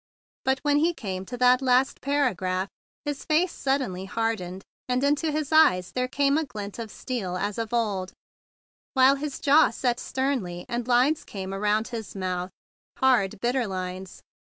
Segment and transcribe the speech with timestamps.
[0.45, 2.69] But, when he came to that last para¬ graph,
[3.05, 7.59] his face suddenly hardened, and into his eyes there came a glint of steel as
[7.59, 8.11] of old,
[8.95, 12.15] while his jaw set sternly, and 154 THE BIG BLUE SOLDIER lines came around his
[12.15, 12.51] mouth,
[12.97, 14.23] hard, bit¬ ter lines.